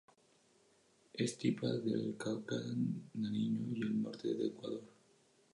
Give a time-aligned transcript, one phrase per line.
[1.13, 2.55] Es típica del Cauca,
[3.13, 4.81] Nariño y el norte de Ecuador.